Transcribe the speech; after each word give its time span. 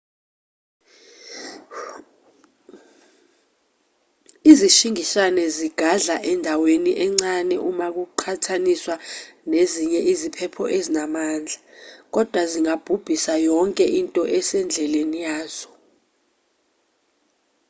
izishingishane 4.51 5.43
zigadla 5.55 6.15
endaweni 6.31 6.91
encane 7.05 7.55
uma 7.69 7.87
kuqhathaniswa 7.95 8.95
nezinye 9.51 9.99
iziphepho 10.11 10.63
ezinamandla 10.77 11.57
kodwa 12.13 12.41
zingabhubhisa 12.51 13.33
yonke 13.47 13.85
into 13.99 14.21
esendleleni 14.37 15.19
yazo 15.27 15.69